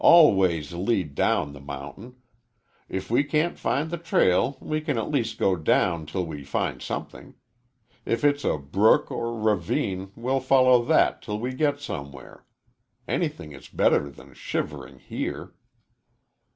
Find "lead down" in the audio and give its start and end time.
0.73-1.53